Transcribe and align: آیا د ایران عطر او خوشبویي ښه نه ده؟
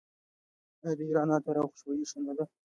آیا 0.83 0.91
د 0.97 0.99
ایران 1.07 1.29
عطر 1.35 1.55
او 1.61 1.67
خوشبویي 1.71 2.05
ښه 2.11 2.19
نه 2.25 2.33
ده؟ 2.37 2.45